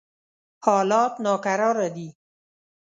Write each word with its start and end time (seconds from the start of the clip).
حالات 0.65 1.13
ناکراره 1.25 1.87
دي. 1.95 2.07